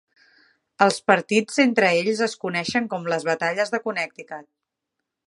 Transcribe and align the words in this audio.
Els 0.85 0.95
partits 1.11 1.61
entre 1.65 1.91
ells 1.99 2.23
es 2.29 2.35
coneixen 2.45 2.87
com 2.95 3.05
les 3.15 3.29
"batalles 3.31 3.73
de 3.77 3.85
Connecticut". 3.85 4.49